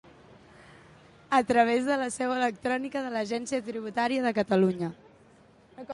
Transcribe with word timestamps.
A 1.29 1.41
través 1.49 1.85
de 1.91 1.99
la 2.03 2.07
seu 2.15 2.33
electrònica 2.37 3.03
de 3.05 3.11
l'Agència 3.17 3.63
Tributària 3.71 4.25
de 4.29 4.37
Catalunya. 4.43 4.91